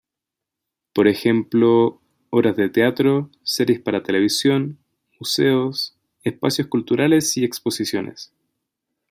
Por 0.95 1.07
ejemplo: 1.07 2.01
obras 2.31 2.55
de 2.55 2.69
teatro, 2.69 3.29
series 3.43 3.79
para 3.79 4.01
televisión, 4.01 4.79
museos, 5.19 5.95
espacios 6.23 6.65
culturales 6.69 7.37
y 7.37 7.43
exposiciones. 7.45 8.33